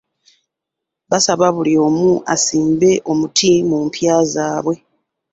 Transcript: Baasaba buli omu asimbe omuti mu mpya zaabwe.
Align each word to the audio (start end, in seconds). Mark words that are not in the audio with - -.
Baasaba 1.09 1.47
buli 1.55 1.73
omu 1.85 2.09
asimbe 2.33 2.91
omuti 3.11 3.51
mu 3.69 3.77
mpya 3.85 4.15
zaabwe. 4.33 4.75